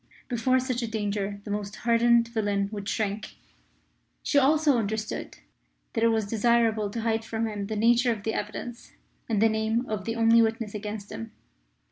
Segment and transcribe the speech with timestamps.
[0.29, 3.35] Before such a danger the most hardened villain would shrink.
[4.23, 5.37] She also understood
[5.93, 8.93] that it was desirable to hide from him the nature of the evidence
[9.29, 11.33] and the name of the only witness against him.